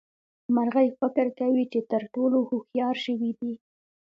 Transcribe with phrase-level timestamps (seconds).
[0.55, 3.53] مرغۍ فکر کوي چې تر ټولو هوښيار ژوي دي.